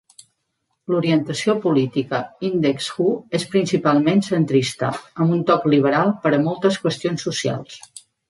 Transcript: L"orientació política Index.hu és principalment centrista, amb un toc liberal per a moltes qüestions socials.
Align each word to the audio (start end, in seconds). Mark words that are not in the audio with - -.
L"orientació 0.91 1.53
política 1.65 2.21
Index.hu 2.49 3.05
és 3.41 3.45
principalment 3.57 4.25
centrista, 4.29 4.91
amb 5.25 5.37
un 5.37 5.45
toc 5.53 5.69
liberal 5.77 6.11
per 6.27 6.33
a 6.39 6.43
moltes 6.49 6.83
qüestions 6.87 7.29
socials. 7.29 7.77